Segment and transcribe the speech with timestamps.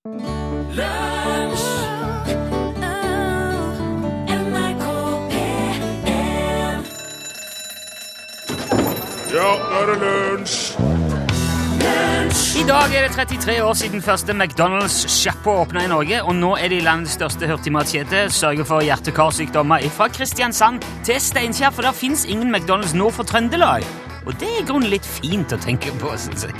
[0.00, 0.12] Ja,
[9.30, 10.54] nå er det lunsj!
[12.56, 16.72] I dag er det 33 år siden første McDonald's-sjappa åpna i Norge, og nå er
[16.72, 18.30] de landets største hurtigmatkjede.
[18.32, 23.84] Sørger for hjerte-karsykdommer fra Kristiansand til Steinkjer, for der fins ingen McDonald's nord for Trøndelag.
[24.24, 26.56] Og det er i grunnen litt fint å tenke på, syns jeg.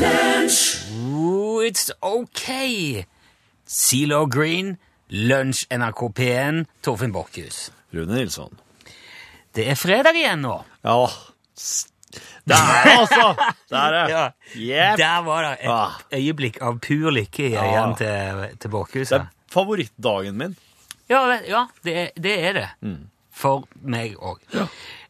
[0.00, 0.85] Ooh,
[1.66, 3.04] it's okay.
[3.66, 4.76] Zelo Green,
[5.10, 7.70] Lunsj NRK P1, Torfinn Borchhus.
[7.94, 8.52] Rune Nilsson.
[9.56, 10.56] Det er fredag igjen nå.
[10.84, 10.96] Ja
[12.46, 13.50] Der er det, altså!
[13.70, 14.12] Der er det.
[14.12, 14.24] Ja.
[14.56, 14.98] Yep.
[14.98, 15.92] Der var det et Ah.
[16.14, 17.92] øyeblikk av pur lykke i Ja.
[17.98, 19.10] til, til Borchhuset.
[19.10, 20.56] Det er favorittdagen min.
[21.10, 22.68] Ja, ja det, det er det.
[23.32, 24.38] For meg òg.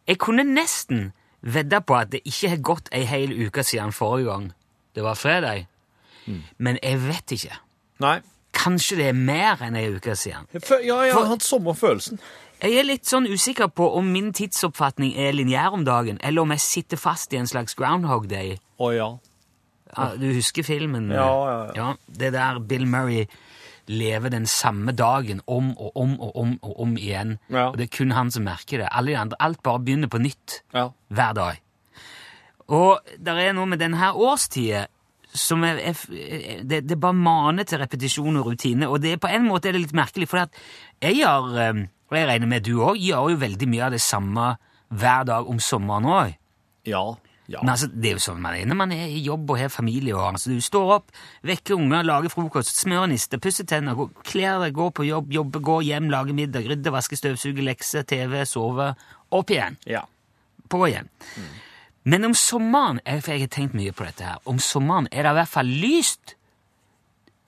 [0.06, 4.30] Jeg kunne nesten vedda på at det ikke har gått ei hel uke siden forrige
[4.30, 4.52] gang
[4.94, 5.66] det var fredag.
[6.58, 7.58] Men jeg vet ikke.
[8.00, 8.18] Nei.
[8.56, 10.46] Kanskje det er mer enn ei uke siden.
[10.82, 12.18] Ja, jeg har hatt samme følelsen.
[12.62, 16.54] Jeg er litt sånn usikker på om min tidsoppfatning er lineær om dagen, eller om
[16.54, 18.54] jeg sitter fast i en slags Groundhog Day.
[18.80, 19.10] Å ja.
[19.96, 21.10] Ja, du husker filmen?
[21.12, 21.90] Ja, ja, ja.
[22.08, 23.26] Det der Bill Murray
[23.86, 27.36] lever den samme dagen om og om og om og om igjen.
[27.52, 27.68] Ja.
[27.68, 28.88] Og det er kun han som merker det.
[28.90, 30.88] Alle de andre, Alt bare begynner på nytt Ja.
[31.12, 31.60] hver dag.
[32.68, 34.86] Og det er noe med denne årstida
[35.38, 38.88] som er, er, det, det bare maner til repetisjon og rutine.
[38.88, 42.18] Og det, er på en måte er det litt merkelig, for jeg gjør, eh, og
[42.18, 44.54] jeg regner med du òg, gjør jo veldig mye av det samme
[44.94, 46.34] hver dag om sommeren òg.
[46.86, 47.02] Ja.
[47.50, 47.60] ja.
[47.62, 49.72] Men altså, det er jo sånn man er når man er i jobb og har
[49.74, 50.14] familie.
[50.14, 51.12] og altså, Du står opp,
[51.46, 55.86] vekker unger, lager frokost, smører nister, pusser tenner, kler deg, går på jobb, jobber, går
[55.90, 58.94] hjem, lager middag, rydder, vasker, støvsuger, lekser, TV, sover.
[59.34, 59.80] Opp igjen.
[59.90, 60.06] ja.
[60.66, 61.06] På igjen.
[62.06, 64.42] Men om sommeren For jeg har tenkt mye på dette her.
[64.46, 66.36] Om sommeren er det i hvert fall lyst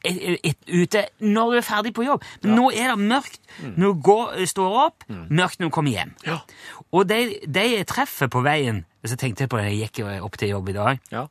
[0.06, 2.24] ute når du er ferdig på jobb.
[2.44, 3.40] Men nå er det mørkt
[3.74, 6.14] når du går, står opp, mørkt når du kommer hjem.
[6.26, 6.38] Ja.
[6.94, 10.38] Og de, de jeg treffer på veien Så tenkte jeg på det, jeg gikk opp
[10.38, 11.02] til jobb i dag.
[11.12, 11.26] Ja.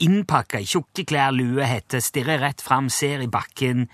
[0.00, 3.86] Innpakka i tjukke klær, lue, hette, stirrer rett fram, ser i bakken.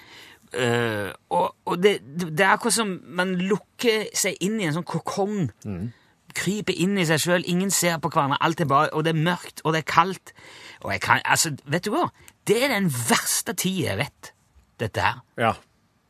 [0.55, 4.87] Uh, og og det, det er akkurat som man lukker seg inn i en sånn
[4.87, 5.49] kokong.
[6.37, 9.23] Kryper inn i seg sjøl, ingen ser på hverandre, alt er bare, og det er
[9.29, 10.35] mørkt, og det er kaldt.
[10.85, 12.11] Og jeg kan, altså, vet du hva?
[12.47, 14.33] Det er den verste tida jeg vet,
[14.83, 15.23] dette her.
[15.41, 15.55] Ja.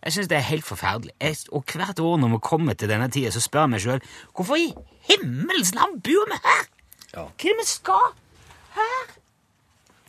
[0.06, 1.14] Jeg synes det er helt forferdelig.
[1.20, 4.02] Jeg, og hvert år når vi kommer til denne tida, så spør jeg meg sjøl
[4.36, 4.68] hvorfor i
[5.08, 6.66] himmels navn bor vi her?
[7.12, 7.24] Ja.
[7.26, 8.04] Hva er det vi skal
[8.76, 9.14] her?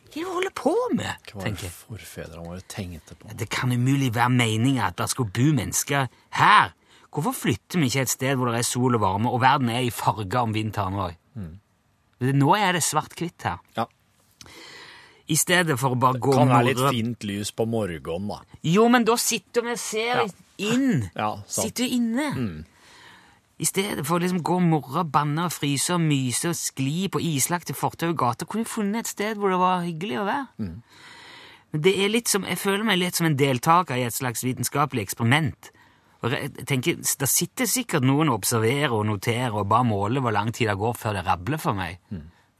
[0.07, 1.31] Hva er det vi holder på med?
[1.31, 3.33] Hva var det forfedrene våre tenkte på?
[3.41, 6.05] Det kan umulig være meninga at det skal bo mennesker
[6.41, 6.76] her.
[7.17, 9.81] Hvorfor flytter vi ikke et sted hvor det er sol og varme, og verden er
[9.87, 11.15] i farger om vinteren òg?
[12.21, 13.57] Nå er det svart-hvitt her.
[13.77, 13.87] Ja.
[15.27, 18.37] I stedet for å bare gå Kan være litt fint lys på morgenen, da.
[18.63, 20.27] Jo, men da sitter vi og ser Ja.
[20.57, 21.09] inn.
[21.15, 21.67] Ja, sant.
[21.67, 22.65] sitter inne.
[23.59, 27.09] I stedet for å liksom gå og morre, banne, og fryse og myse og skli
[27.09, 30.25] på islagte fortau og gater, kunne vi funnet et sted hvor det var hyggelig å
[30.29, 30.47] være.
[31.73, 34.43] Men det er litt som, jeg føler meg litt som en deltaker i et slags
[34.45, 35.71] vitenskapelig eksperiment.
[36.25, 40.33] Og jeg tenker, Det sitter sikkert noen og observerer og noterer og bare måler hvor
[40.33, 41.99] lang tid det går før det rabler for meg.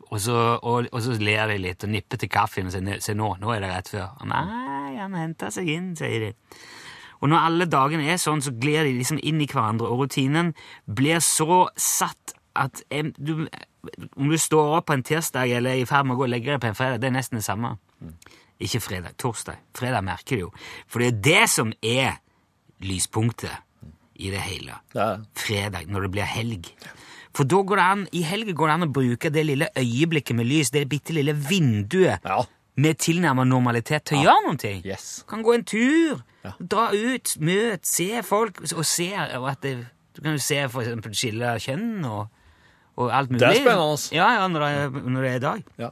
[0.08, 3.16] Og, så, og, og så ler de litt og nipper til kaffen og sier se
[3.18, 4.14] nå, nå er det rett før.
[4.30, 6.34] Nei, han henter seg inn, sier de.
[7.18, 10.54] Og når alle dagene er sånn, så glir de liksom inn i hverandre, og rutinen
[10.86, 13.48] blir så satt at jeg, du,
[14.18, 16.32] om du står opp på en tirsdag eller er i ferd med å gå og
[16.34, 17.76] legge deg på en fredag, det er nesten det samme.
[18.64, 19.60] Ikke fredag, torsdag.
[19.78, 20.54] Fredag merker du jo.
[20.90, 22.18] For det er det som er
[22.82, 23.52] lyspunktet
[24.18, 24.78] i det hele.
[25.38, 26.70] Fredag, når det blir helg.
[27.38, 30.36] For da går det an, i helga går det an å bruke det lille øyeblikket
[30.40, 32.40] med lys, det bitte lille vinduet Ja.
[32.78, 34.72] med tilnærmet normalitet til å gjøre noe.
[34.86, 35.24] Yes.
[35.30, 36.52] Kan gå en tur, Ja.
[36.60, 39.88] dra ut, møte, se folk, og se og at det,
[40.18, 42.28] Du kan jo se for eksempel skille kjønn og,
[42.98, 43.40] og alt mulig.
[43.40, 44.16] Det er spennende.
[44.16, 44.60] Ja, ja, når
[44.94, 45.64] det når det er dag.
[45.78, 45.90] Ja.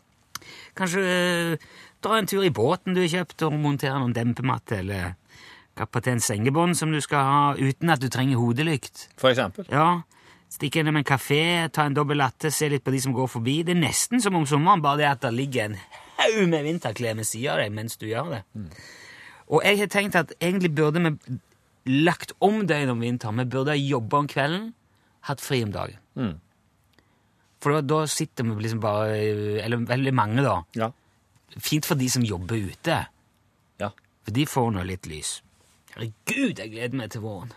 [0.76, 1.58] Kanskje øh,
[2.02, 5.14] dra en tur i båten du har kjøpt, og montere noen dempematte, eller
[5.76, 9.10] kappe til en sengebånd som du skal ha, uten at du trenger hodelykt.
[9.20, 9.68] For eksempel.
[9.72, 10.04] Ja,
[10.56, 13.58] Stikke innom en kafé, ta en dobbel latte, se litt på de som går forbi.
[13.66, 15.80] Det er nesten som om sommeren, bare det at det ligger en
[16.20, 18.42] haug med vinterklær ved siden av deg mens du gjør det.
[19.52, 21.40] Og jeg har tenkt at egentlig burde vi
[22.06, 23.42] lagt om døgnet om vinteren.
[23.42, 24.70] Vi burde ha jobba om kvelden,
[25.28, 26.00] hatt fri om dagen.
[26.16, 26.36] Mm.
[27.62, 29.18] For da, da sitter vi liksom bare
[29.66, 30.60] Eller veldig mange, da.
[30.78, 30.92] Ja.
[31.58, 33.02] Fint for de som jobber ute.
[33.82, 33.90] Ja.
[34.24, 35.40] For de får nå litt lys.
[35.96, 37.52] Herregud, jeg gleder meg til våren.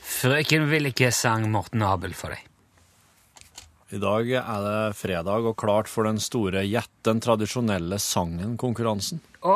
[0.00, 2.53] Frøken Villike sang Morten Abel for deg.
[3.94, 9.20] I dag er det fredag og klart for den store Gjett den tradisjonelle sangen-konkurransen.
[9.46, 9.54] Å,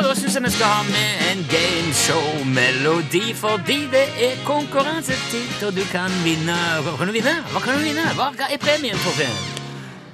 [0.00, 5.82] da syns jeg vi skal ha med en gameshow-melodi, fordi det er konkurransetid, og du
[5.92, 7.36] kan vinne Hva kan du vinne?
[7.52, 8.06] Hva kan du vinne?
[8.16, 9.56] Hva er premien, for premien?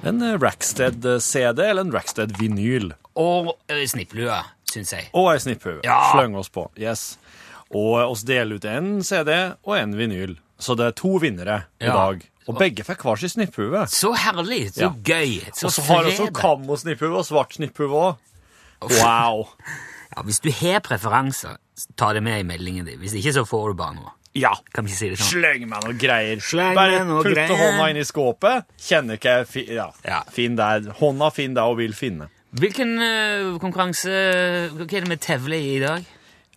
[0.07, 2.91] En Rackstead-CD eller en Rackstead-vinyl.
[3.17, 3.53] Og
[3.87, 4.41] snipplue,
[4.71, 5.07] syns jeg.
[5.15, 5.79] Og ei snipphue.
[5.87, 6.01] Ja.
[6.11, 6.67] Sløng oss på.
[6.79, 7.13] Yes.
[7.71, 9.31] Og oss deler ut en CD
[9.63, 10.35] og en vinyl.
[10.59, 11.93] Så det er to vinnere i Ja.
[11.95, 12.27] dag.
[12.47, 13.85] Og begge fikk hver sin snipphue.
[13.91, 14.89] Så herlig, så Ja.
[15.03, 18.15] gøy, så Og så har også kammo-snipphue og svart snipphue òg.
[18.81, 19.47] Wow.
[20.15, 21.57] Ja, hvis du har preferanser,
[21.97, 22.99] ta det med i meldingen din.
[22.99, 24.13] Hvis ikke, så får du bare noe.
[24.37, 24.51] Ja.
[24.73, 25.31] Kan vi ikke si det sånn?
[25.41, 26.41] Sleng meg noe greier.
[26.45, 27.57] Sleng Bare noe putte greier.
[27.57, 28.67] hånda inn i skåpet.
[28.79, 29.87] Kjenner ikke jeg fi, ja.
[30.05, 30.21] Ja.
[30.33, 30.81] Finn der.
[30.99, 32.29] Hånda finn der og vil finne.
[32.57, 34.07] Hvilken uh, konkurranse
[34.71, 36.05] Hva er det vi tevler i i dag?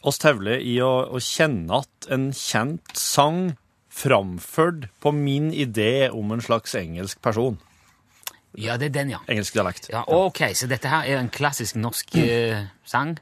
[0.06, 3.56] Oss tevler i å, å kjenne at en kjent sang
[4.00, 7.58] framført på min idé om en slags engelsk person.
[8.58, 9.20] Ja, det er den, ja.
[9.30, 9.88] Engelsk dialekt.
[9.92, 13.18] ja ok, Så dette her er en klassisk norsk eh, sang?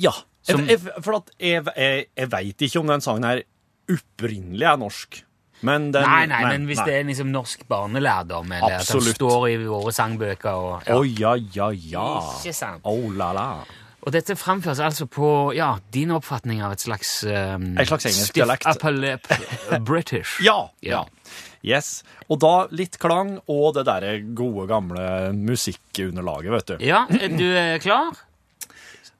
[0.00, 0.12] Ja.
[0.42, 3.42] Som- jeg, for at jeg, jeg, jeg veit ikke om den sangen her
[3.90, 5.20] opprinnelig er norsk.
[5.60, 9.42] Men den Nei, nei, men hvis det er liksom norsk barnelærdom, eller at den står
[9.50, 12.06] i våre sangbøker og Å ja, ja, ja.
[12.38, 12.80] Ikke sant.
[12.88, 13.46] Oh la la.
[14.00, 18.34] Og dette framføres altså på ja, din oppfatning av et slags um, En slags engelsk
[18.34, 18.66] dialekt.
[18.66, 20.38] upper British.
[20.44, 21.02] Ja, Ja.
[21.02, 21.04] ja.
[21.62, 22.02] Yes.
[22.32, 25.02] Og da litt klang og det derre gode, gamle
[25.36, 26.84] musikkunderlaget, vet du.
[26.88, 28.16] Ja, du er klar?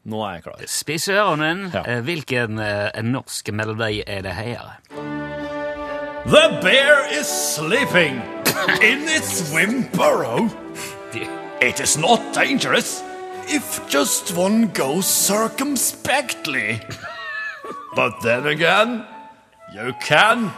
[0.09, 0.62] Nå er jeg klar.
[0.65, 1.69] Spiss ørene.
[1.75, 1.83] Ja.
[1.85, 4.71] Eh, Hvilken eh, norsk melodi er det her?
[6.25, 8.23] The bear is sleeping
[8.81, 10.49] in its swim burrow.
[11.61, 13.03] It is not dangerous
[13.50, 16.81] if just one goes circumspectly.
[17.97, 19.05] but then again,
[19.75, 20.50] you can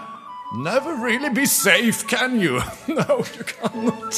[0.55, 2.61] never really be safe, can you?
[2.89, 4.13] no, you cannot.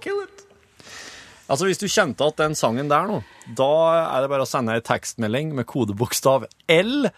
[0.00, 0.46] Kill it.
[1.48, 3.22] Altså, Hvis du kjente at den sangen der nå,
[3.58, 3.72] da
[4.16, 7.10] er det bare å sende ei tekstmelding med kodebokstav L,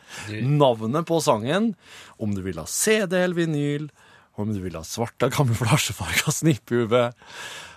[0.43, 1.75] navnet på sangen,
[2.19, 3.91] om du vil ha CD eller vinyl,
[4.35, 6.89] om du vil ha svarte, kamuflasjefarga snipphue,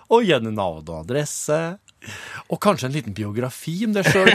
[0.09, 1.57] og gjerne navn og adresse,
[2.53, 4.29] og kanskje en liten biografi om deg sjøl.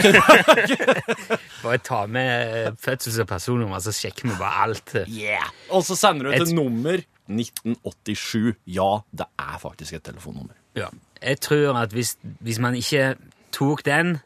[1.63, 4.93] bare ta med eh, fødsels- og personnummer, så sjekker vi bare alt.
[5.07, 5.47] yeah.
[5.71, 6.99] Og så sender du Et- til nummer
[7.31, 8.55] 1987.
[8.67, 10.53] Ja, det er faktisk et telefonnummer.
[10.75, 10.89] Ja.
[11.23, 13.15] Jeg tror at hvis, hvis man ikke
[13.55, 14.17] tok den,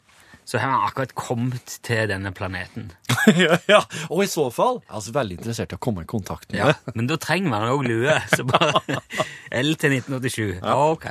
[0.48, 2.92] så har han akkurat kommet til denne planeten.
[3.36, 3.82] ja, ja.
[4.08, 6.70] Og i så fall er altså veldig interessert i å komme i kontakt med Ja,
[6.72, 6.94] det.
[6.96, 8.14] Men da trenger man òg lue.
[8.32, 8.80] Så bare
[9.60, 10.64] L til 1987.
[10.64, 11.04] Ok.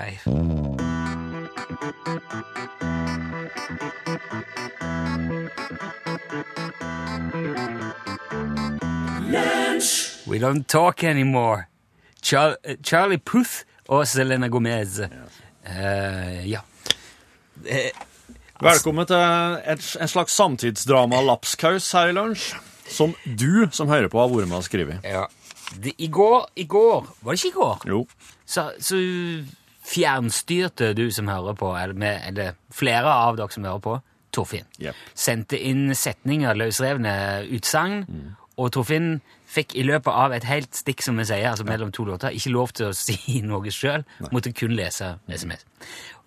[10.25, 11.69] We don't talk anymore.
[12.24, 14.98] Char Charlie Puth og Selena Gomez.
[15.62, 16.66] Uh, ja.
[18.63, 19.18] Velkommen til
[19.69, 22.56] et, en slags samtidsdrama lapskaus her i lunsj.
[22.88, 25.04] Som du som hører på, har vært med og skrevet.
[25.06, 25.27] ja.
[25.83, 27.81] Det, I går I går Var det ikke i går?
[27.92, 27.98] Jo.
[28.48, 28.95] så, så
[29.83, 33.98] fjernstyrte du som hører på, eller, med, eller flere av dere som hører på,
[34.31, 34.63] Torfinn.
[34.80, 34.95] Yep.
[35.15, 37.13] Sendte inn setninger, løsrevne
[37.56, 38.06] utsagn,
[38.56, 42.03] og Torfinn fikk i løpet av et helt stikk, som vi sier, altså mellom to
[42.07, 44.03] låter, ikke lov til å si noe sjøl.
[44.33, 45.63] Måtte kun lese SMS.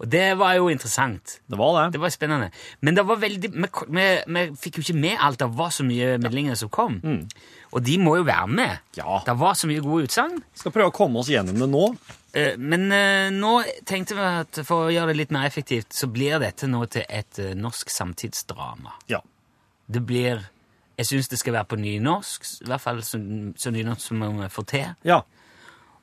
[0.00, 1.34] Og det var jo interessant.
[1.50, 1.86] Det var det.
[1.98, 2.46] Det var spennende.
[2.80, 3.68] Men det var veldig, vi,
[3.98, 5.42] vi, vi fikk jo ikke med alt.
[5.42, 6.96] Det var så mye meldinger som kom.
[7.70, 8.78] Og de må jo være med.
[8.96, 9.18] Ja.
[9.26, 10.40] Det var så mye gode utsagn.
[10.56, 11.82] Skal prøve å komme oss gjennom det nå.
[12.32, 13.52] Eh, Men eh, nå
[13.86, 17.04] tenkte vi at for å gjøre det litt mer effektivt, så blir dette nå til
[17.06, 18.96] et eh, norsk samtidsdrama.
[19.12, 19.20] Ja.
[19.90, 20.46] Det blir
[21.00, 23.18] Jeg syns det skal være på nynorsk, i hvert fall så,
[23.56, 24.88] så nynorsk som vi får til.
[25.08, 25.20] Ja.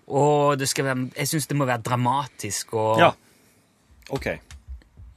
[0.07, 3.11] Og det skal være, jeg syns det må være dramatisk og Ja.
[4.15, 4.25] OK.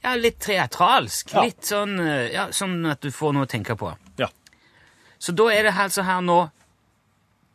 [0.03, 1.31] ja, litt teatralsk.
[1.33, 1.45] Ja.
[1.47, 3.89] Litt sånn, eh, ja, sånn at du får noe å tenke på.
[4.19, 4.27] Ja.
[5.17, 6.37] Så da er det altså her nå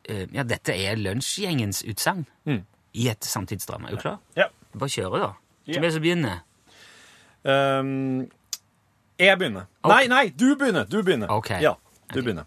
[0.09, 2.65] eh, Ja, dette er lunsjgjengens utsagn Mm.
[2.95, 3.89] i et samtidsdrama.
[3.91, 4.19] Er du klar?
[4.37, 4.49] ja.
[4.75, 5.33] Bare kjøre, da.
[5.67, 6.41] Hvem er det som begynner?
[7.45, 8.31] Um,
[9.19, 9.67] jeg begynner.
[9.83, 9.93] Okay.
[9.95, 10.85] Nei, nei, du begynner.
[10.91, 11.31] Du begynner.
[11.33, 11.51] Ok.
[11.63, 11.75] Ja,
[12.15, 12.45] du begynner.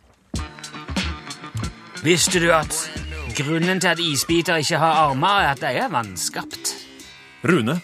[2.03, 2.75] Visste du at
[3.35, 6.75] grunnen til at isbiter ikke har armer, er at de er vannskapt?
[7.43, 7.79] Rune,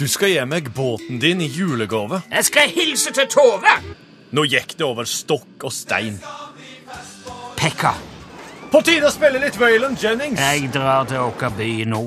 [0.00, 2.22] du skal gi meg båten din i julegave.
[2.30, 3.74] Jeg skal hilse til Tove!
[4.32, 6.20] Nå gikk det over stokk og stein.
[7.58, 7.92] Pekka,
[8.70, 10.38] På tide å spille litt Waylon Jennings.
[10.40, 12.04] jeg drar til vår by nå.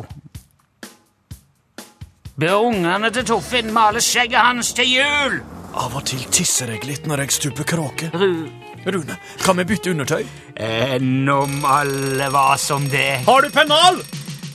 [2.39, 5.41] Be ungene til Toffin male skjegget hans til jul!
[5.74, 8.10] Av og til tisser jeg litt når jeg stuper kråke.
[8.13, 8.46] Ru...
[8.84, 10.25] Rune, kan vi bytte undertøy?
[10.60, 13.24] Enn om alle var som det.
[13.25, 14.01] Har du pennal?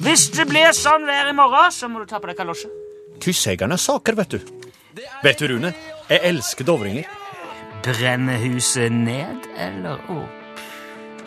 [0.04, 2.70] Hvis det blir sånn vær i morgen, så må du ta på deg kalosje.
[3.24, 4.38] Kysseggerne saker, vet du.
[5.24, 5.72] Vet du, Rune,
[6.10, 7.08] jeg elsker dovringer.
[7.82, 10.62] Brenne huset ned eller opp?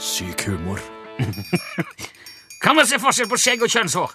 [0.01, 0.79] Syk humor.
[2.63, 4.13] Kan man se forskjell på skjegg og kjønnshår?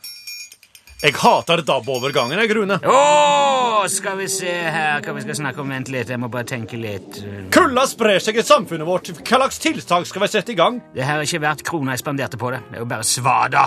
[1.02, 2.78] Jeg hater DAB-overgangen, jeg, Rune.
[2.88, 5.68] Oh, skal vi se her hva vi skal snakke om.
[5.74, 7.18] Vent litt, jeg må bare tenke litt.
[7.52, 9.10] Kulda sprer seg i samfunnet vårt.
[9.18, 10.78] Hva slags tiltak skal vi sette i gang?
[10.94, 12.62] Det her er ikke verdt krona jeg spanderte på det.
[12.70, 13.66] Det er jo bare svada.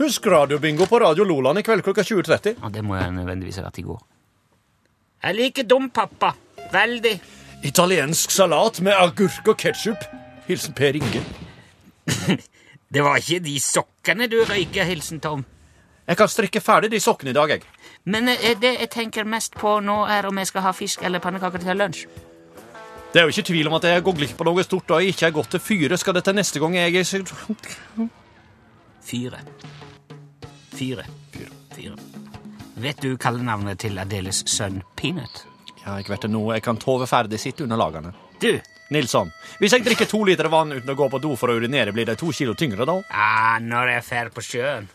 [0.00, 2.58] Husk radiobingo på Radio Loland i kveld klokka 20.30.
[2.60, 4.02] Ja, det må jeg nødvendigvis ha vært i går.
[5.24, 6.34] Jeg liker dum, pappa.
[6.72, 7.14] Veldig.
[7.68, 10.04] Italiensk salat med agurk og ketsjup.
[10.48, 11.24] Hilsen Per Inge.
[12.90, 15.44] Det var ikke de sokkene du røyker, hilsen Tom.
[16.10, 17.62] Jeg kan strikke ferdig de sokkene i dag, jeg.
[18.10, 21.22] Men eh, det jeg tenker mest på nå, er om jeg skal ha fisk eller
[21.22, 22.00] pannekaker til lunsj.
[23.12, 25.14] Det er jo ikke tvil om at jeg går glipp av noe stort da jeg
[25.14, 25.98] ikke er gått til fyre.
[25.98, 27.06] Skal det til neste gang jeg er
[29.10, 29.38] Fyre.
[30.74, 31.06] Fyre.
[31.74, 31.96] Fyre.
[32.80, 35.44] Vet du kallenavnet til Adeles sønn Peanut?
[35.84, 36.42] Ja, jeg vet det nå.
[36.54, 38.12] Jeg kan tove ferdig sitt under lagene.
[38.42, 38.52] Du,
[38.90, 39.30] Nilsson,
[39.62, 42.08] hvis jeg drikker to liter vann uten å gå på do for å urinere, blir
[42.10, 42.98] det to kilo tyngre da?
[43.10, 44.88] ah, når jeg fer på sjøen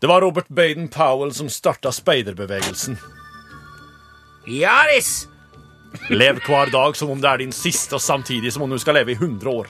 [0.00, 2.96] Det var Robert Baden Powell som starta speiderbevegelsen.
[4.46, 5.28] Jaris!
[6.08, 8.94] Lev hver dag som om det er din siste, og samtidig som om du skal
[9.00, 9.66] leve i 100 år.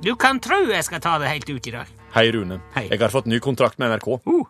[0.03, 1.85] Du kan tro jeg skal ta det helt ut i dag.
[2.15, 2.59] Hei, Rune.
[2.75, 2.87] Hei.
[2.91, 4.07] Jeg har fått ny kontrakt med NRK.
[4.27, 4.45] Uh.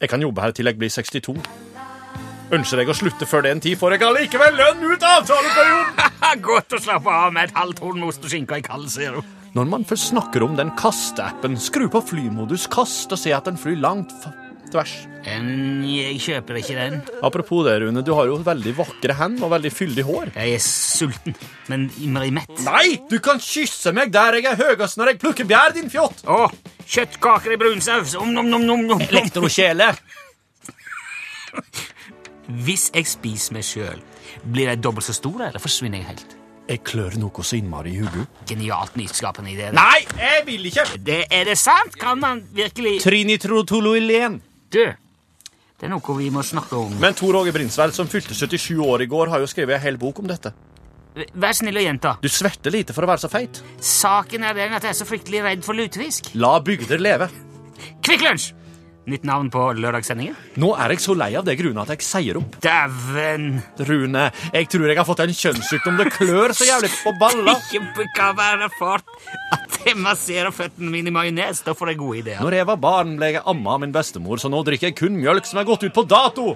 [0.00, 1.34] Jeg kan jobbe her til jeg blir 62.
[2.56, 6.00] Ønsker jeg å slutte før den tid, får jeg allikevel lønn ut avtaleperioden!
[6.48, 9.28] Godt å slappe av med et halvt horn ost og skinke i kald sirup.
[9.52, 13.60] Når man først snakker om den kasteappen, skru på flymodus kast og se at den
[13.60, 14.14] flyr langt
[14.72, 14.92] tvers.
[15.28, 15.48] En,
[15.84, 16.96] jeg kjøper ikke den.
[17.26, 20.32] Apropos det, Rune, du har jo veldig vakre hender og veldig fyldig hår.
[20.36, 21.36] Jeg er sulten,
[21.68, 22.52] men innmari mett.
[22.64, 26.24] Nei, du kan kysse meg der jeg er høyest når jeg plukker bjær, din fjott!
[26.24, 26.48] Å,
[26.86, 28.16] kjøttkaker i brunsaus.
[28.20, 29.06] Om, nom, nom, nom, nom.
[29.10, 29.92] Elektrokjele.
[32.64, 34.04] Hvis jeg spiser meg sjøl,
[34.50, 36.36] blir jeg dobbelt så stor, eller forsvinner jeg helt?
[36.70, 38.28] Jeg klør noe så innmari i hodet.
[38.46, 39.72] Genialt nyskapende idé.
[39.74, 40.84] Nei, jeg vil ikke!
[41.02, 41.96] Det, er det sant?
[41.98, 44.38] Kan man virkelig Trinitrotolulen.
[44.70, 46.92] Du, det er noe vi må snakke om.
[47.02, 49.98] Men Tor Åge Brinsveld, som fylte 77 år i går, har jo skrevet en hel
[49.98, 50.52] bok om dette.
[51.34, 52.12] Vær snill og gjenta.
[52.22, 53.58] Du sverter lite for å være så feit.
[53.82, 56.30] Saken er den at jeg er så fryktelig redd for lutefisk.
[56.38, 57.26] La bygder leve.
[58.06, 58.52] Kvikk Lunsj!
[59.10, 60.36] Nytt navn på lørdagssendingen.
[60.60, 62.60] Nå er jeg så lei av det grunnet at jeg sier opp.
[62.62, 63.48] Dæven!
[63.88, 65.98] Rune, jeg tror jeg har fått en kjønnssykdom.
[65.98, 67.56] Det klør så jævlig på balla.
[67.72, 69.10] Ikke kan være fart
[69.86, 71.64] jeg masserer føttene mine i majones.
[71.66, 72.42] Da får jeg gode ideer.
[72.44, 75.18] Når jeg var barn, ble jeg amma av min bestemor, så nå drikker jeg kun
[75.20, 76.54] mjølk som er gått ut på dato.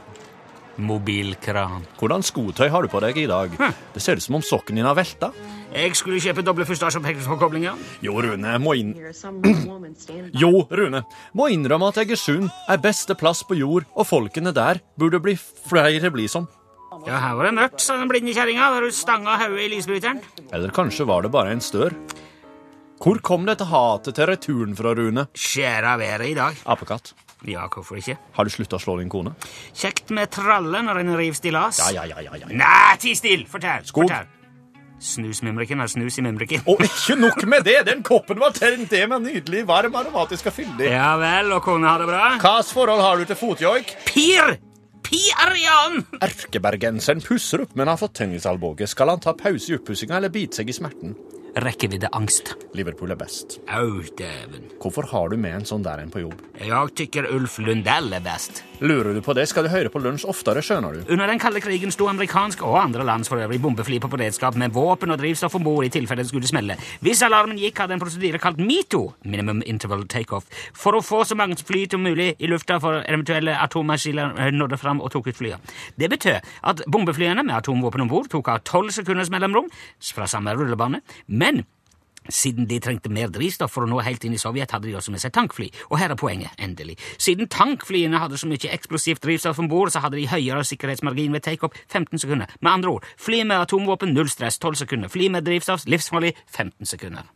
[0.74, 1.84] Mobilkran.
[2.00, 3.52] Hvordan skotøy har du på deg i dag?
[3.94, 5.30] Det ser ut som om sokken din har velta.
[5.74, 7.78] Jeg skulle kjøpe doble fustasjeopphengsforkoblinger.
[8.02, 8.90] Jo, Rune, må inn...
[10.34, 11.04] Jo, Rune,
[11.34, 16.10] må innrømme at Egersund er beste plass på jord, og folkene der burde bli flere
[16.14, 16.50] bli som.
[17.04, 20.22] Ja, her var det mørkt, sa den blinde kjerringa da du stanga hodet i lysbryteren.
[20.54, 21.94] Eller kanskje var det bare en stør.
[23.04, 25.26] Hvor kom dette hatet til returen fra, Rune?
[25.37, 26.56] Skjæra været i dag.
[26.73, 27.12] Apekatt,
[27.44, 28.16] Ja, hvorfor ikke?
[28.32, 29.34] har du slutta å slå din kone?
[29.76, 31.82] Kjekt med tralle når en river stillas.
[31.82, 32.46] Ja, ja, ja, ja, ja.
[32.49, 33.44] Nei, ti still!
[33.46, 33.84] Fortell.
[33.84, 34.08] Skog.
[34.08, 34.30] fortell.
[35.04, 36.62] Snusmimriken har snus i mimriken.
[36.64, 40.56] Og ikke nok med det, den koppen var tent det med nydelig, varm, aromatisk og
[40.56, 40.88] fyldig.
[40.88, 42.23] Ja vel, og kona har det bra?
[42.38, 43.92] Hvilket forhold har du til fotjoik?
[44.08, 44.56] Pir!
[45.04, 46.00] Piarian!
[46.25, 48.88] Erkebergenseren pusser opp, men har fått tennisalbue.
[48.88, 51.12] Skal han ta pause i oppussinga eller bite seg i smerten?
[51.54, 52.56] Rekkeviddeangst.
[52.75, 53.61] Liverpool er best.
[53.70, 54.64] Au, dæven.
[54.82, 56.40] Hvorfor har du med en sånn der en på jobb?
[56.58, 58.64] Jeg tykker Ulf Lundell er best.
[58.82, 61.12] Lurer du på det, skal du høre på lunsj oftere, skjønner du.
[61.14, 64.75] Under den kalde krigen sto amerikansk og andre lands for øvrig bombefly på beredskap med
[64.75, 66.75] våpen og drivstoff om bord i tilfelle det skulle smelle.
[67.04, 71.38] Hvis alarmen gikk, hadde en prosedyre kalt MITO, Minimum Interval Takeoff, for å få så
[71.38, 75.38] mange fly som mulig i lufta for eventuelle atommaskiner eh, nådde fram og tok ut
[75.38, 75.62] flyene.
[75.94, 79.70] Det betød at bombeflyene med atomvåpen om bord tok av tolv sekunders mellomrom
[80.11, 81.43] fra samme rullebane, men
[82.28, 85.12] siden de trengte mer drivstoff for å nå helt inn i Sovjet, hadde de også
[85.12, 85.70] med seg tankfly.
[85.90, 86.96] Og her er poenget, endelig.
[87.18, 91.44] Siden tankflyene hadde så mye eksplosivt drivstoff om bord, så hadde de høyere sikkerhetsmargin ved
[91.44, 92.50] take-opp 15 sekunder.
[92.60, 95.12] Med andre ord, fly med atomvåpen null stress 12 sekunder.
[95.12, 97.28] Fly med drivstoff livsfarlig 15 sekunder.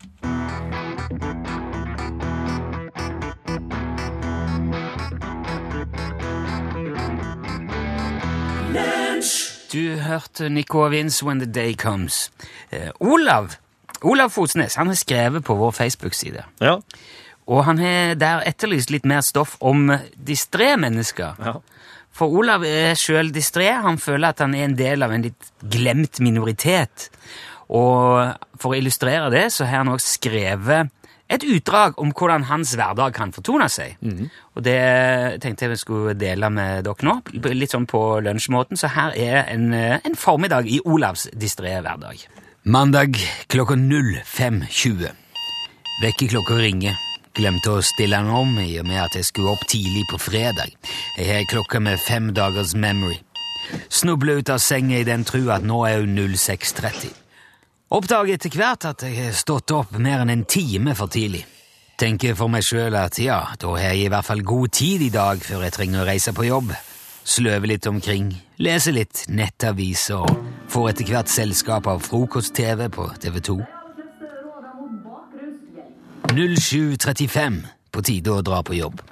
[9.68, 12.30] Du hørte Nico Vins When the Day Comes.
[12.72, 13.58] Eh, Olav
[14.02, 16.44] Olav Fosnes han har skrevet på vår Facebook-side.
[16.62, 16.78] Ja.
[17.48, 21.38] Og han har der etterlyst litt mer stoff om distré mennesker.
[21.40, 21.56] Ja.
[22.12, 23.70] For Olav er sjøl distré.
[23.84, 27.08] Han føler at han er en del av en litt glemt minoritet.
[27.68, 30.94] Og for å illustrere det, så har han også skrevet
[31.28, 33.98] et utdrag om hvordan hans hverdag kan fortone seg.
[34.56, 34.78] Og det
[35.44, 37.18] tenkte jeg vi skulle dele med dere nå,
[37.52, 38.80] litt sånn på lunsjmåten.
[38.80, 42.24] Så her er en, en formiddag i Olavs distré hverdag.
[42.62, 45.08] Mandag klokka 05.20.
[46.02, 46.96] Vekkerklokka ringer.
[47.38, 50.74] Glemte å stille den om i og med at jeg skulle opp tidlig på fredag.
[51.14, 53.20] Jeg har klokka med fem dagers memory.
[53.88, 57.14] Snubler ut av senga i den tru at nå er hun 06.30.
[57.94, 61.44] Oppdager etter hvert at jeg har stått opp mer enn en time for tidlig.
[61.98, 65.14] Tenker for meg sjøl at ja, da har jeg i hvert fall god tid i
[65.14, 66.74] dag før jeg trenger å reise på jobb.
[67.28, 73.36] Sløver litt omkring, leser litt nettaviser og får etter hvert selskap av frokost-TV på TV
[73.50, 73.58] 2.
[76.32, 77.60] 07.35
[77.92, 79.04] på tide å dra på jobb.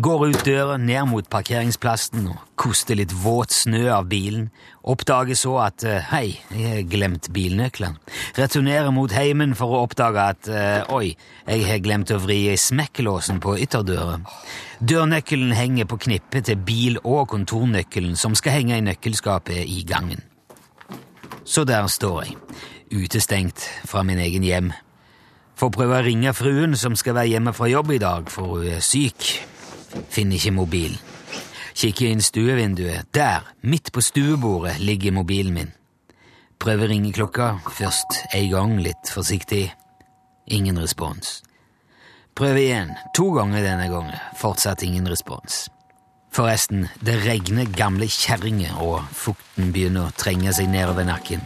[0.00, 4.48] Går ut døra ned mot parkeringsplassen og koster litt våt snø av bilen.
[4.80, 8.00] Oppdager så at eh, hei, jeg har glemt bilnøklene.
[8.38, 11.12] Returnerer mot heimen for å oppdage at eh, oi,
[11.46, 14.20] jeg har glemt å vri i smekkelåsen på ytterdøra.
[14.80, 20.24] Dørnøkkelen henger på knippet til bil- og kontornøkkelen som skal henge i nøkkelskapet i gangen.
[21.44, 22.36] Så der står jeg,
[22.90, 24.72] utestengt fra min egen hjem.
[25.60, 28.68] Får prøve å ringe fruen som skal være hjemme fra jobb i dag, for hun
[28.78, 29.26] er syk.
[30.10, 30.98] Finner ikke mobilen.
[31.74, 33.08] Kikker inn stuevinduet.
[33.14, 35.70] Der, midt på stuebordet, ligger mobilen min.
[36.60, 39.70] Prøver ringeklokka, først en gang, litt forsiktig.
[40.50, 41.40] Ingen respons.
[42.36, 44.18] Prøver igjen, to ganger denne gangen.
[44.36, 45.68] Fortsatt ingen respons.
[46.32, 51.42] Forresten, det regner gamle kjerringer, og fukten begynner å trenge seg nedover nakken.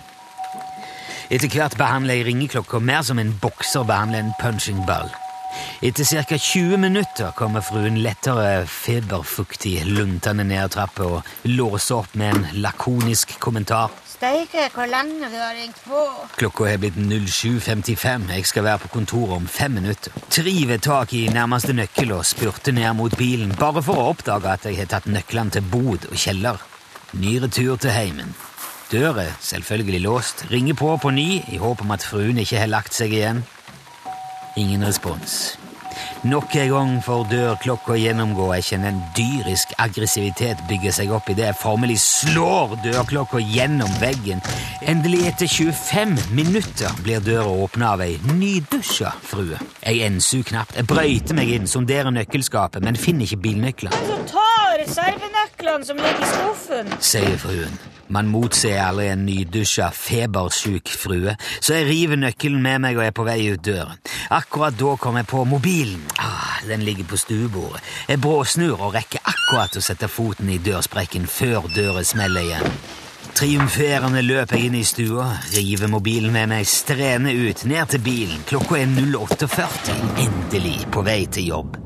[1.33, 5.09] Etter hvert behandler jeg ringeklokka mer som en bokser behandler en punchingball.
[5.85, 6.39] Etter ca.
[6.39, 13.37] 20 minutter kommer fruen lettere feberfuktig luntende ned trappa og låser opp med en lakonisk
[13.39, 13.93] kommentar.
[14.15, 16.01] Steike, hvor lenge du har ringt på.
[16.39, 18.31] Klokka er blitt 07.55.
[18.33, 20.15] Jeg skal være på kontoret om fem minutter.
[20.31, 24.69] Triver tak i nærmeste nøkkel og spurter ned mot bilen, bare for å oppdage at
[24.71, 26.63] jeg har tatt nøklene til bod og kjeller.
[27.19, 28.33] Ny retur til heimen.
[28.93, 30.47] Dør er selvfølgelig låst.
[30.51, 33.43] Ringer på på ny i håp om at fruen ikke har lagt seg igjen.
[34.57, 35.59] Ingen respons.
[36.25, 38.47] Nok en gang får dørklokka gjennomgå.
[38.57, 44.43] Jeg kjenner en dyrisk aggressivitet bygge seg opp idet jeg formelig slår dørklokka gjennom veggen.
[44.89, 49.59] Endelig, etter 25 minutter, blir døra åpna av ei nydusja frue.
[49.83, 50.79] Jeg enser knapt.
[50.79, 54.07] Jeg brøyter meg inn, sonderer nøkkelskapet, men finner ikke bilnøklene.
[54.09, 54.49] som ta
[54.81, 56.97] reservenøklene som ligger i skuffen.
[57.01, 57.79] sier fruen.
[58.15, 63.15] Man motser aldri en nydusja, febersjuk frue, så jeg river nøkkelen med meg og er
[63.17, 63.99] på vei ut døren.
[64.35, 66.05] Akkurat da kommer jeg på mobilen.
[66.23, 67.83] Ah, den ligger på stuebordet.
[68.09, 72.79] Jeg bråsnur og rekker akkurat å sette foten i dørsprekken før døra smeller igjen.
[73.35, 78.47] Triumferende løper jeg inn i stua, river mobilen med meg, strener ut, ned til bilen.
[78.47, 80.07] Klokka er 08.40.
[80.29, 81.77] Endelig på vei til jobb.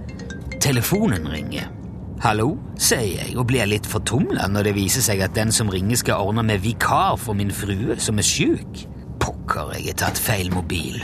[0.60, 1.77] Telefonen ringer.
[2.18, 6.00] Hallo, sier jeg og blir litt fortumla når det viser seg at den som ringer
[6.00, 8.80] skal ordne med vikar for min frue som er sjuk.
[9.22, 10.98] Pokker, jeg har tatt feil mobil.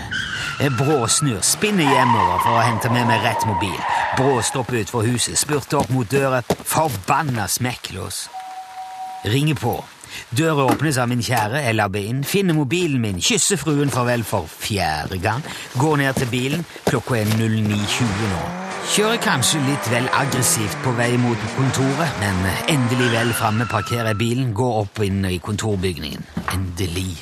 [0.59, 3.77] Jeg bråsnur, spinner hjemover for å hente med meg rett mobil.
[4.19, 6.43] Bråstopper utfor huset, spurter opp mot døra.
[6.67, 8.25] Forbanna smekklås.
[9.31, 9.77] Ringer på.
[10.35, 14.51] Døra åpnes av min kjære, jeg labber inn, finner mobilen min, kysser fruen farvel for
[14.51, 15.47] fjerde gang,
[15.79, 18.45] går ned til bilen, klokka er 09.20 nå.
[18.85, 24.19] Kjører kanskje litt vel aggressivt på vei mot kontoret, men endelig vel framme parkerer jeg
[24.21, 26.27] bilen, går opp inn i kontorbygningen.
[26.53, 27.17] Endelig.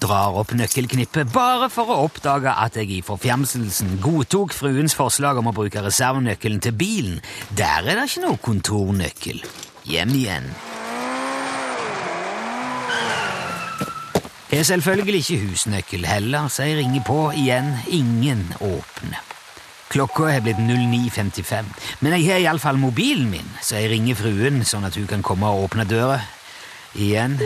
[0.00, 5.50] Drar opp nøkkelknippet bare for å oppdage at jeg i forfjamselsen godtok fruens forslag om
[5.50, 7.18] å bruke reservenøkkelen til bilen.
[7.54, 9.44] Der er det ikke noe kontornøkkel.
[9.86, 10.48] Hjem igjen.
[14.52, 17.70] Har selvfølgelig ikke husnøkkel heller, så jeg ringer på igjen.
[18.00, 19.31] Ingen åpner.
[19.92, 21.66] Klokka er blitt 09.55,
[22.00, 25.50] men jeg har iallfall mobilen min, så jeg ringer fruen sånn at hun kan komme
[25.52, 26.16] og åpne døra.
[26.96, 27.36] Igjen.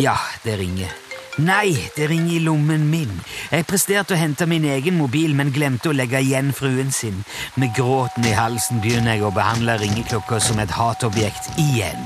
[0.00, 0.94] Ja, det ringer.
[1.40, 3.12] Nei, det ringer i lommen min.
[3.48, 7.22] Jeg presterte å hente min egen mobil, men glemte å legge igjen fruen sin.
[7.60, 12.00] Med gråten i halsen begynner jeg å behandle ringeklokka som et hatobjekt igjen.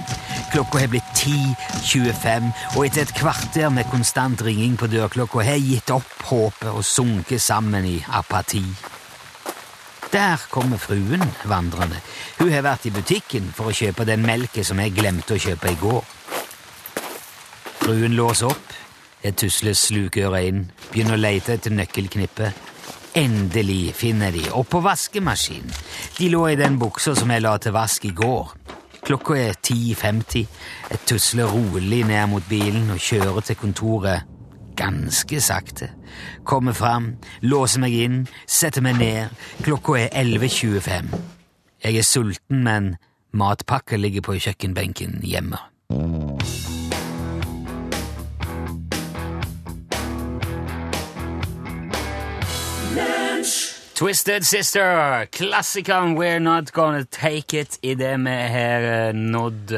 [0.55, 5.71] Klokka er blitt 10.25, og etter et kvarter med konstant ringing på dørklokka har jeg
[5.73, 8.63] gitt opp håpet og sunket sammen i apati.
[10.17, 11.99] Der kommer fruen vandrende.
[12.39, 15.69] Hun har vært i butikken for å kjøpe den melken som jeg glemte å kjøpe
[15.69, 16.07] i går.
[17.83, 18.71] Fruen låser opp.
[19.21, 22.63] Jeg tusler slukøra inn, begynner å lete etter nøkkelknippet.
[23.21, 25.77] Endelig finner de, oppå på vaskemaskinen.
[26.17, 28.55] De lå i den buksa som jeg la til vask i går.
[29.05, 30.49] Klokka er 10.50.
[30.95, 34.36] Jeg tusler rolig ned mot bilen og kjører til kontoret
[34.77, 35.91] ganske sakte.
[36.45, 39.33] Kommer fram, låser meg inn, setter meg ned.
[39.65, 41.11] Klokka er 11.25.
[41.85, 42.97] Jeg er sulten, men
[43.37, 45.61] matpakka ligger på kjøkkenbenken hjemme.
[53.97, 59.73] Twisted Sister, klassikeren We're Not Gonna Take It, i det vi har eh, nådd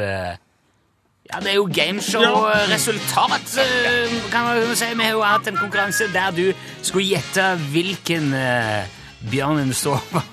[1.29, 4.87] Ja, det er jo gameshow-resultat, eh, kan man si.
[4.97, 6.47] Vi har jo hatt en konkurranse der du
[6.81, 8.87] skulle gjette hvilken uh,
[9.29, 10.23] bjørnen står på.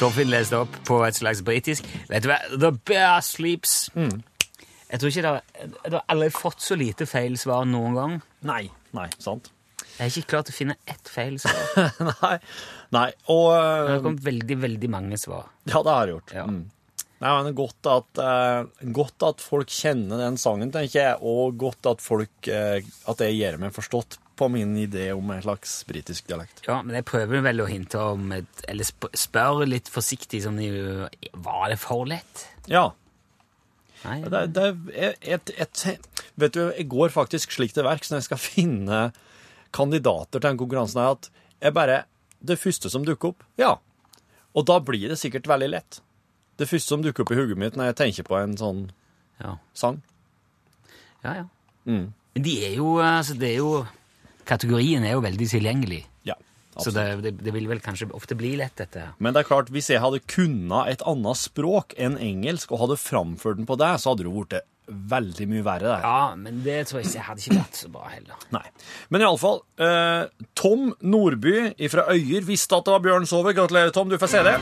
[0.00, 1.84] Torfinn leste opp på et slags britisk.
[2.08, 2.38] Vet du hva?
[2.48, 3.90] The Bear Sleeps.
[3.92, 8.16] Jeg tror ikke det har, det har aldri fått så lite feil svar noen gang.
[8.48, 8.62] Nei.
[8.96, 9.50] Nei, sant?
[9.96, 11.92] Jeg har ikke klart å finne ett feil svar.
[12.22, 12.38] Nei.
[12.96, 13.10] Nei.
[13.32, 15.48] Og Det eh, har kommet veldig, veldig mange svar.
[15.68, 16.34] Ja, det har det gjort.
[16.36, 16.46] Ja.
[16.48, 16.64] Mm.
[17.22, 21.88] Nei, men godt at, eh, godt at folk kjenner den sangen, tenker jeg, og godt
[21.88, 26.26] at folk eh, At jeg gjør meg forstått på min idé om en slags britisk
[26.28, 26.60] dialekt.
[26.66, 30.60] Ja, men jeg prøver vel å hinte om et, Eller sp spør litt forsiktig som
[30.60, 30.68] de
[31.32, 32.44] Var det for lett?
[32.68, 32.90] Ja.
[34.04, 34.20] Nei.
[34.28, 34.66] Det, det,
[35.24, 35.86] et, et,
[36.36, 39.00] vet du, jeg går faktisk slik til verks når jeg skal finne
[39.76, 41.30] kandidater til den konkurransen at
[41.64, 42.02] jeg bare
[42.44, 43.78] Det første som dukker opp, ja.
[44.52, 46.02] Og da blir det sikkert veldig lett.
[46.58, 48.86] Det første som dukker opp i hodet mitt når jeg tenker på en sånn
[49.42, 50.02] Ja, sang.
[51.24, 51.34] ja.
[51.42, 51.46] ja.
[51.86, 52.12] Mm.
[52.34, 53.86] Men de er jo Altså, det er jo
[54.46, 56.04] Kategorien er jo veldig tilgjengelig.
[56.24, 56.36] Ja.
[56.78, 59.08] Så det, det, det vil vel kanskje ofte bli lett, dette.
[59.18, 62.98] Men det er klart, hvis jeg hadde kunnet et annet språk enn engelsk, og hadde
[63.00, 64.54] framført den på det, så hadde det blitt
[65.10, 66.04] veldig mye verre der.
[66.06, 68.44] Ja, men det tror jeg ikke hadde ikke vært så bra heller.
[68.54, 68.62] Nei.
[69.10, 73.56] Men iallfall, eh, Tom Nordby fra Øyer visste at det var Bjørn Sover.
[73.56, 74.12] Gratulerer, Tom.
[74.12, 74.60] Du får se det.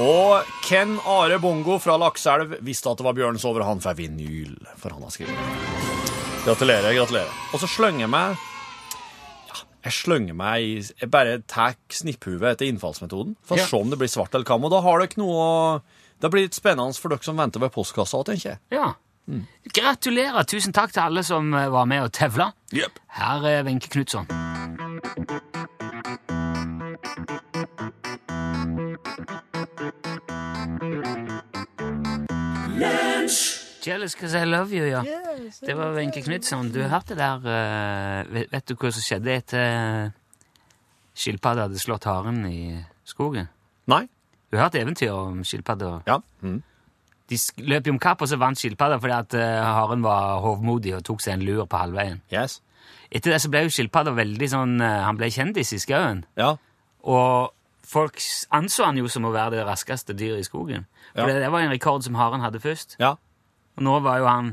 [0.00, 3.94] Og Ken Are Bongo fra Lakselv visste at det var Bjørn Sover, og han får
[4.00, 5.60] vinyl, for han har skrevet.
[6.44, 7.30] Gratulerer, gratulerer.
[7.54, 8.34] Og så slynger jeg meg
[9.48, 13.68] ja, Jeg slynger meg i Jeg bare tar snipphuvet etter innfallsmetoden for å Ja.
[13.70, 14.64] se om det blir svart eller kam.
[14.66, 15.80] Og da har dere noe
[16.20, 18.58] Det blir litt spennende for dere som venter ved postkassa, tenker jeg.
[18.76, 18.92] Ja.
[19.72, 20.44] Gratulerer.
[20.44, 22.52] Tusen takk til alle som eh, var med og tevla.
[22.74, 22.98] Yep.
[23.08, 24.26] Her er Wenche Knutson.
[33.84, 35.02] Jealous cause I love you, ja.
[35.60, 36.70] Det var Wenche Knutson.
[36.72, 40.12] Du hørte der uh, vet, vet du hva som skjedde etter
[41.14, 42.60] skilpadda hadde slått haren i
[43.06, 43.48] skogen?
[43.90, 44.06] Nei?
[44.50, 45.90] Du har hørt eventyr om skilpadda?
[46.08, 46.18] Ja.
[46.42, 46.62] Mm.
[47.30, 51.04] De løp om kapp, og så vant skilpadda fordi at uh, haren var hovmodig og
[51.06, 52.22] tok seg en lur på halvveien.
[52.32, 52.60] Yes.
[53.14, 56.24] Etter det så ble jo skilpadda veldig sånn uh, Han ble kjendis i skauen.
[56.40, 56.54] Ja.
[57.04, 57.52] Og
[57.84, 58.16] folk
[58.56, 60.88] anså han jo som å være det raskeste dyret i skogen.
[61.12, 61.34] For Ja.
[61.36, 62.96] det, det var en rekord som haren hadde først.
[62.98, 63.14] Ja.
[63.76, 64.52] Og nå var jo han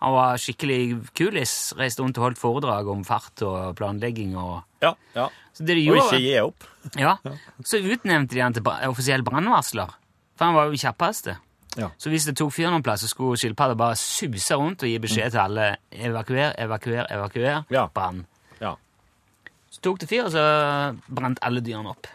[0.00, 1.74] Han var skikkelig kulis.
[1.76, 4.94] Reiste rundt og holdt foredrag om fart og planlegging og Ja.
[5.14, 5.26] ja.
[5.52, 6.64] Så det de Og ikke gi opp.
[6.96, 7.16] ja,
[7.62, 9.90] Så utnevnte de han til offisiell brannvarsler.
[10.38, 11.36] For han var jo kjappeste.
[11.76, 11.90] Ja.
[11.98, 14.96] Så hvis det tok fyr noen plass, så skulle skilpadda bare suse rundt og gi
[14.98, 17.64] beskjed til alle evakuer, evakuer, evakuer.
[17.70, 17.84] Ja.
[17.92, 18.24] Brann.
[18.60, 18.72] Ja.
[19.70, 22.06] Så tok det fyr, og så brant alle dyrene opp.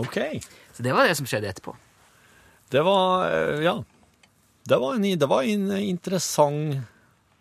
[0.00, 0.16] OK.
[0.72, 1.76] Så det var det som skjedde etterpå.
[2.72, 3.76] Det var eh, Ja.
[4.64, 6.80] Det var en, det var en interessant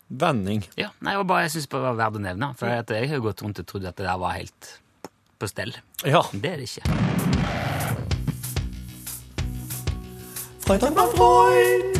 [0.07, 0.63] vending.
[0.79, 3.43] Ja, nei, og bare, Jeg syns det var verdt å nevne, for jeg har gått
[3.45, 4.69] rundt og trodd at det der var helt
[5.39, 5.75] på stell.
[6.03, 6.23] Ja.
[6.33, 6.83] Det er det ikke.
[10.65, 11.95] Freitag med Freud.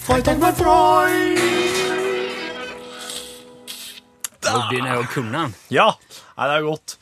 [0.00, 1.38] Freitag med Freud.
[4.50, 5.54] Nå begynner jeg å kunne den.
[5.70, 5.88] Ja,
[6.34, 6.96] nei, det er godt.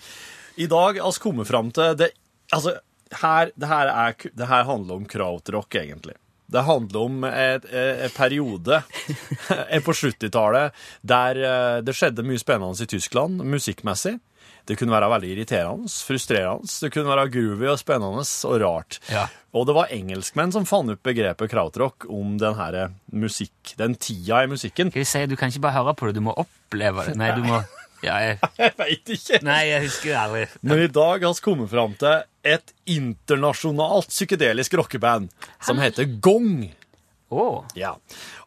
[0.59, 2.13] I dag har vi kommet fram til det
[2.49, 2.79] Altså,
[3.23, 6.17] her, det, her er, det her handler om krautrock, egentlig.
[6.49, 8.83] Det handler om en periode
[9.69, 14.19] eh, på 70-tallet der eh, det skjedde mye spennende i Tyskland musikkmessig.
[14.69, 18.99] Det kunne være veldig irriterende, frustrerende, det kunne være groovy og spennende og rart.
[19.09, 19.25] Ja.
[19.57, 22.77] Og det var engelskmenn som fant opp begrepet krautrock om den her
[23.17, 24.93] musikk, den tida i musikken.
[24.93, 27.17] Skal vi si, Du kan ikke bare høre på det, du må oppleve det.
[27.17, 27.63] Nei, du må
[28.07, 29.41] ja, jeg, Jeg veit ikke.
[29.49, 30.45] Nei, jeg husker det aldri.
[30.61, 35.33] Men i dag har vi kommet fram til et internasjonalt psykedelisk rockeband
[35.65, 36.69] som heter Gong.
[37.29, 37.65] Oh.
[37.77, 37.95] Ja.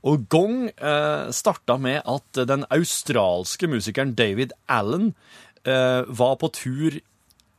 [0.07, 5.11] Og Gong eh, starta med at den australske musikeren David Allen
[5.65, 6.97] eh, var på tur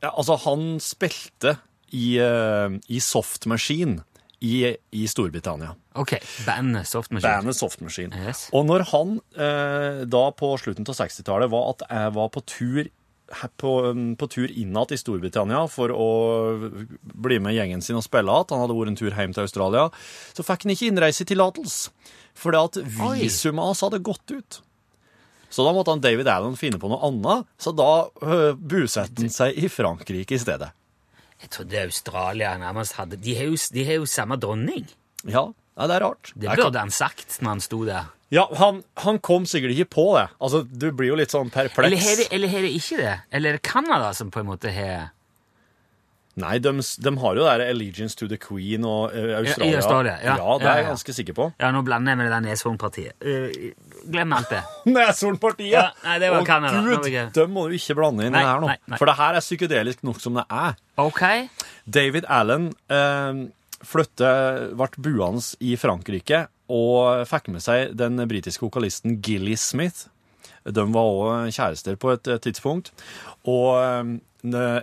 [0.03, 1.55] ja, Altså, han spilte
[1.95, 4.03] i, eh, i Soft Machine
[4.43, 5.71] i, i Storbritannia.
[5.95, 7.29] Ok, bandet Soft Machine.
[7.29, 8.11] Bandet Soft Machine.
[8.25, 8.49] Yes.
[8.51, 12.81] Og når han eh, da på slutten av 60-tallet var, at jeg var på tur
[13.59, 13.71] på,
[14.19, 16.09] på tur innad i Storbritannia for å
[17.25, 18.51] bli med gjengen sin og spille igjen.
[18.53, 19.87] Han hadde vært en tur hjem til Australia.
[20.33, 22.79] Så fikk han ikke innreisetillatelse, fordi at
[23.21, 24.61] visumet hans hadde gått ut.
[25.53, 29.33] Så da måtte han David Allen finne på noe annet, så da uh, bosatte han
[29.33, 30.71] seg i Frankrike i stedet.
[31.43, 34.87] Jeg trodde Australia nærmest hadde De har jo, de har jo samme dronning.
[35.27, 36.31] Ja, ja det er rart.
[36.33, 38.09] Det burde han sagt når han sto der.
[38.33, 40.27] Ja, han, han kom sikkert ikke på det.
[40.41, 41.85] Altså, Du blir jo litt sånn perpleks.
[41.85, 43.17] Eller har det, eller har det ikke det?
[43.29, 45.11] Eller er det Canada som på en måte har
[46.41, 49.69] Nei, de, de har jo det der Allegiance to the Queen og eh, Australia.
[49.69, 50.37] I Australia, ja.
[50.39, 50.55] ja.
[50.57, 51.45] det er jeg ganske sikker på.
[51.61, 53.13] Ja, nå blander jeg med det der Neshornpartiet.
[53.21, 54.63] Uh, glem alt det.
[54.95, 55.75] Neshornpartiet!
[55.75, 56.81] Ja, nei, det var Å, Canada.
[56.87, 58.71] Gud, jeg- dem må du ikke blande inn i det her nå.
[58.71, 58.97] nei, nei.
[58.97, 60.73] For det her er psykedelisk nok som det er.
[61.05, 61.21] Ok.
[62.01, 63.43] David Allen eh,
[63.85, 64.33] flytte,
[64.73, 70.07] ble buende i Frankrike og fikk med seg den britiske vokalisten Gilly Smith.
[70.63, 72.93] De var òg kjærester på et tidspunkt.
[73.49, 74.13] Og eh,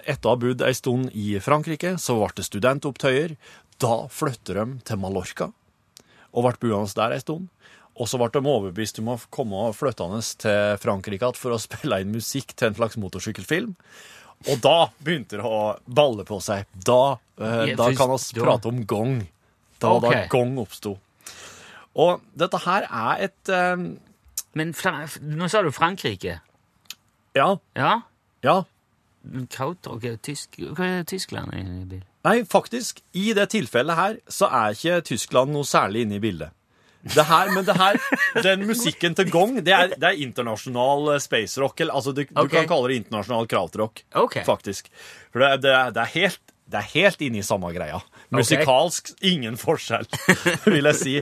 [0.05, 3.37] etter å ha bodd ei stund i Frankrike, så ble det studentopptøyer.
[3.81, 5.51] Da flytter de til Mallorca
[6.31, 7.49] og ble boende der ei stund.
[8.01, 12.01] Og så ble de overbevist om å komme flyttende til Frankrike igjen for å spille
[12.03, 13.75] inn musikk til en slags motorsykkelfilm.
[14.49, 16.69] Og da begynte det å balle på seg.
[16.73, 19.19] Da, eh, da kan vi prate om gong.
[19.81, 20.23] Da okay.
[20.23, 20.95] da gong oppsto.
[21.97, 23.77] Og dette her er et eh,
[24.55, 26.41] Men Fra nå sa du Frankrike.
[27.37, 28.01] Ja, Ja?
[28.43, 28.63] ja.
[29.53, 32.07] Krautrock er tysk Hva er Tyskland i bildet.
[32.25, 36.51] Nei, faktisk, i det tilfellet her, så er ikke Tyskland noe særlig inne i bildet.
[37.01, 37.97] Det her, men det her,
[38.45, 41.81] den musikken til Gong, det er, det er internasjonal eh, space rock.
[41.81, 42.51] Eller, altså, du, du Ok.
[42.53, 44.37] kan kalle det internasjonal krautrock, Ok.
[44.45, 44.91] faktisk.
[45.33, 47.99] For det, det, er- det er helt det er helt inne i samme greia.
[48.35, 50.07] Musikalsk ingen forskjell,
[50.73, 51.15] vil jeg si.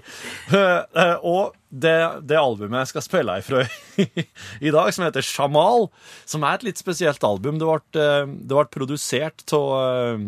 [0.53, 1.95] Eh, Og det,
[2.29, 3.63] det albumet jeg skal spille ifra
[4.67, 5.89] i dag, som heter Shamal,
[6.29, 10.27] som er et litt spesielt album, det ble, eh, det ble produsert av eh,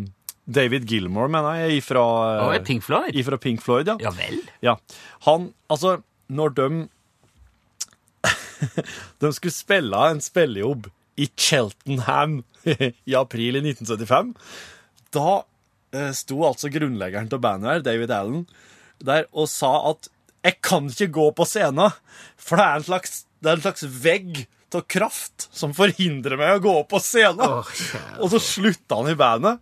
[0.51, 2.01] David Gilmore, mener jeg, ifra,
[2.49, 3.13] oh, Pink Floyd?
[3.15, 3.87] ifra Pink Floyd.
[3.93, 3.97] ja.
[4.01, 4.41] Ja vel?
[4.65, 4.75] Ja.
[5.29, 5.99] Han Altså,
[6.33, 6.67] når de
[9.21, 10.89] De skulle spille en spillejobb
[11.21, 14.33] i Cheltenham i april i 1975.
[15.15, 15.43] Da
[15.95, 18.47] eh, sto altså grunnleggeren til bandet her, David Allen,
[19.01, 20.09] der og sa at
[20.41, 21.93] 'jeg kan ikke gå på scenen,
[22.37, 26.55] for det er en slags, det er en slags vegg av kraft som forhindrer meg
[26.55, 27.61] å gå opp på scenen'.
[28.21, 29.59] og så slutta han i bandet.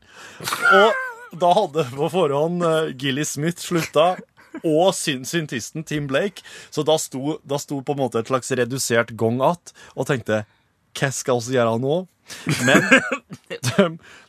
[0.71, 4.15] Og da hadde på forhånd eh, Gilly Smith slutta,
[4.63, 6.41] og syntisten Tim Blake.
[6.73, 10.45] Så da sto, da sto på en måte et slags redusert gong att, og tenkte
[10.97, 11.99] hva skal vi gjøre nå?
[12.65, 12.85] Men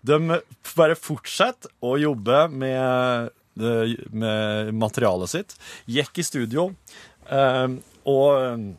[0.08, 0.40] de,
[0.76, 5.56] bare fortsetter å jobbe med, eh, med materialet sitt.
[5.90, 6.70] Gikk i studio,
[7.28, 7.66] eh,
[8.10, 8.76] og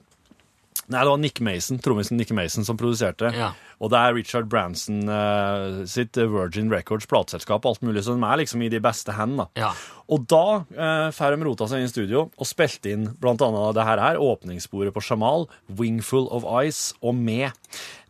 [0.92, 3.30] Nei, det var Nick Mason, trommisen Nick Mason som produserte.
[3.32, 3.54] Ja.
[3.80, 8.28] Og det er Richard Branson eh, sitt Virgin Records plateselskap og alt mulig, så de
[8.28, 9.48] er liksom i de beste hendene.
[9.60, 9.72] Ja.
[10.12, 13.78] Og da eh, får de rota seg inn i studio og spilte inn blant annet
[13.78, 17.56] det her åpningssporet på Jamal, 'Wingful of Ice', og med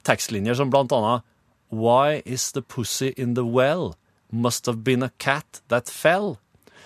[0.07, 1.27] tekstlinjer som blant annet
[1.71, 3.95] Why is the pussy in the well?
[4.29, 6.37] Must have been a cat that fell.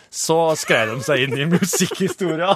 [0.10, 2.54] Så skrev de seg inn i musikkhistoria.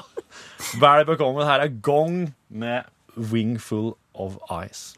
[0.79, 1.43] Vel bekommen.
[1.45, 2.85] Her er Gong med
[3.17, 4.93] 'Wingful of Ice'.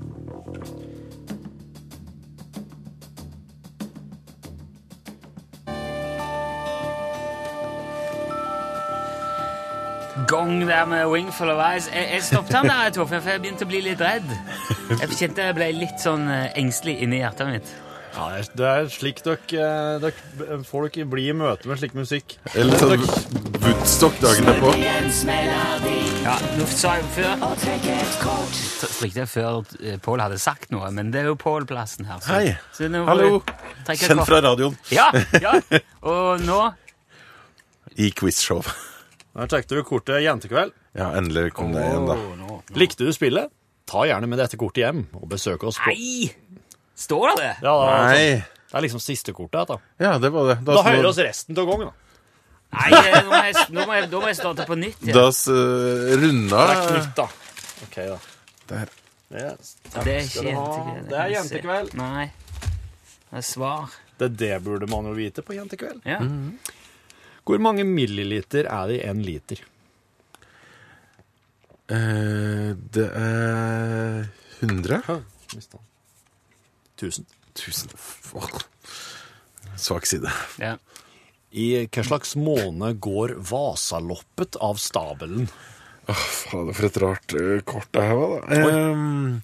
[10.27, 11.87] Gong der med Wingful of Eyes.
[11.93, 14.27] Jeg, jeg stoppet han der, Torfinn, for jeg begynte å bli litt redd.
[14.99, 17.71] Jeg kjente jeg ble litt sånn eh, engstelig inni hjertet mitt.
[18.11, 18.25] Ja,
[18.59, 22.35] det er- slik dere, eh, dere folk blir i møte med slik musikk.
[22.59, 23.05] Eller sånn
[23.61, 24.73] Woodstock dagen derpå.
[26.25, 27.47] Ja, nå sa jeg før
[28.91, 32.19] Strikte jeg før eh, Pål hadde sagt noe, men det er jo Pål-plassen her.
[32.19, 32.57] så- Hei.
[32.75, 33.41] så nå Hallo.
[33.87, 34.75] Kjent fra radioen.
[34.91, 35.07] Ja,
[35.39, 35.55] ja.
[36.03, 36.61] Og nå
[37.97, 38.61] I quizshow.
[39.31, 40.73] Der trekte du kortet Jentekveld.
[40.97, 42.17] Ja, endelig kom det igjen, da.
[42.19, 42.57] Å, nå.
[42.75, 43.51] Likte du spillet?
[43.87, 46.27] Ta gjerne med dette kortet hjem og besøk oss på Nei!
[46.99, 47.53] Står det det?
[47.63, 48.59] Ja, da, altså, Nei.
[48.71, 49.71] Det er liksom siste kortet.
[49.71, 50.57] Da, Ja, det var det.
[50.67, 51.89] da hører vi oss resten av gangen.
[51.91, 52.11] da.
[52.71, 55.17] Nei, eh, nå må jeg, nå må jeg, da må jeg starte på nytt igjen.
[55.17, 57.25] Da uh, runda Det er knytt, da.
[57.87, 58.19] Ok, da.
[58.71, 58.93] Der.
[59.31, 59.73] Yes.
[59.91, 61.09] Det er ikke jentekveld.
[61.09, 61.97] Det er jentekveld.
[61.99, 62.27] Nei.
[63.31, 63.97] Det er svar.
[64.19, 66.03] Det, det burde man jo vite på Jentekveld.
[66.05, 66.19] Ja.
[67.47, 69.61] Hvor mange milliliter er det i én liter?
[71.91, 74.29] Eh, Det er
[74.61, 75.01] 100?
[75.55, 75.87] Mistet han.
[77.01, 77.25] Tusen.
[77.57, 77.89] Tusen
[78.37, 78.61] Åh.
[79.75, 80.29] Svak side.
[80.61, 80.77] ja.
[81.51, 85.49] I hva slags måned går Vasaloppet av stabelen?
[86.07, 88.61] Fader, for et rart eh, kort det her var, da.
[88.71, 89.41] Ehm,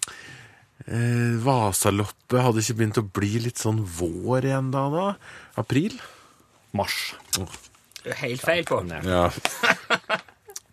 [0.86, 5.04] eh, Vasaloppet hadde ikke begynt å bli litt sånn vår igjen da, da?
[5.60, 5.98] April?
[6.72, 7.12] Mars.
[8.16, 8.80] Helt feil på.
[9.04, 9.28] Ja.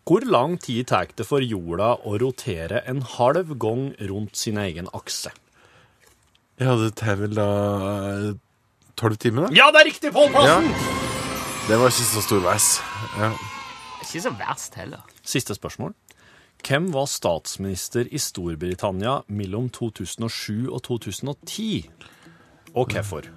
[0.06, 4.88] Hvor lang tid tar det for jorda å rotere en halv gang rundt sin egen
[4.94, 5.34] akse?
[6.56, 7.48] ja, det tar vel da
[8.16, 8.28] eh,
[8.96, 9.56] tolv timer, da?
[9.58, 10.60] Ja, det er riktig, Pål Ja.
[10.62, 10.70] Plassen!
[11.68, 12.68] Det var ikke så storveis.
[13.18, 13.32] Ja.
[14.06, 15.02] Ikke så verst heller.
[15.26, 15.96] Siste spørsmål.
[16.66, 21.90] Hvem var statsminister i Storbritannia mellom 2007 og 2010?
[22.76, 23.28] Og hvorfor?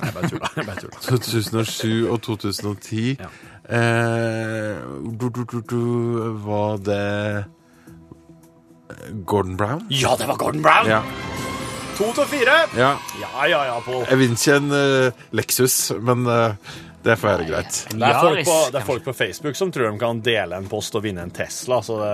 [0.00, 0.50] Nei, bare tulla.
[0.56, 1.00] Jeg bare tulla.
[1.02, 3.30] 2007 og 2010 Ja.
[3.76, 4.76] eh,
[5.20, 5.80] du, du, du, du,
[6.46, 7.44] Var det
[9.26, 9.82] Gordon Brown?
[9.90, 10.86] Ja, det var Gordon Brown!
[10.88, 11.00] Ja.
[11.98, 12.54] To til fire.
[12.76, 12.94] ja.
[13.20, 14.06] Ja, ja, ja, Pål.
[14.10, 16.54] Jeg vinner ikke en uh, Lexus, men eh,
[17.02, 17.76] det får være greit.
[17.96, 20.66] Det er, folk på, det er folk på Facebook som tror de kan dele en
[20.68, 21.78] post og vinne en Tesla.
[21.86, 22.12] Så det,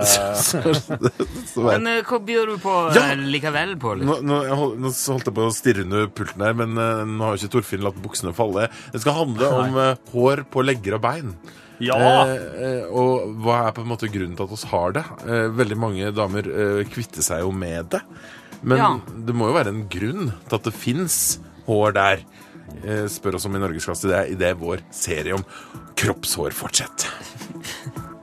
[1.67, 3.03] Men eh, hva byr du på Ja!
[3.11, 4.03] eh, likevel, Pål?
[4.07, 7.25] Nå, nå, hold, nå holdt jeg på å stirre under pulten her, men eh, nå
[7.27, 8.67] har jo ikke Torfinn latt buksene falle.
[8.93, 11.35] Det skal handle om eh, hår på legger og bein.
[11.83, 11.97] ja!
[11.99, 12.33] Eh,
[12.69, 15.05] eh, og hva er på en måte grunnen til at vi har det?
[15.27, 18.03] Eh, veldig mange damer eh, kvitter seg jo med det.
[18.63, 18.89] Men Ja.
[19.27, 21.17] det må jo være en grunn til at det fins
[21.67, 22.23] hår der.
[22.83, 24.09] Eh, spør oss om i Norgesklasse.
[24.09, 25.43] Det er, det vår serie om
[25.97, 27.09] kroppshår fortsetter.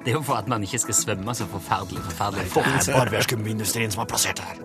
[0.05, 2.03] Det er jo for at man ikke skal svømme så forferdelig.
[2.11, 2.45] forferdelig.
[2.53, 4.59] Nei, det er barberskummindustrien som har plassert det her.